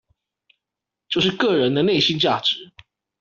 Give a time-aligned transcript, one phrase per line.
[1.09, 2.71] 就是個人的內心價值